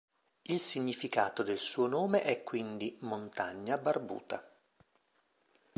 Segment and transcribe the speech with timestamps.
[0.41, 4.43] Il significato del suo nome è quindi “montagna barbuta”.